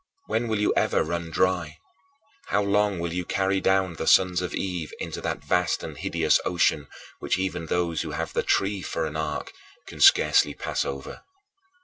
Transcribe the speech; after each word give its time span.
When 0.25 0.47
will 0.47 0.57
you 0.59 0.73
ever 0.75 1.03
run 1.03 1.29
dry? 1.29 1.77
How 2.47 2.63
long 2.63 2.97
will 2.97 3.13
you 3.13 3.23
carry 3.23 3.61
down 3.61 3.93
the 3.93 4.07
sons 4.07 4.41
of 4.41 4.55
Eve 4.55 4.91
into 4.99 5.21
that 5.21 5.43
vast 5.45 5.83
and 5.83 5.95
hideous 5.95 6.39
ocean, 6.43 6.87
which 7.19 7.37
even 7.37 7.67
those 7.67 8.01
who 8.01 8.09
have 8.09 8.33
the 8.33 8.41
Tree 8.41 8.81
(for 8.81 9.05
an 9.05 9.15
ark) 9.15 9.51
can 9.85 10.01
scarcely 10.01 10.55
pass 10.55 10.85
over? 10.85 11.21